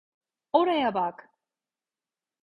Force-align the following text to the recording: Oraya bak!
Oraya 0.53 0.93
bak! 0.93 1.29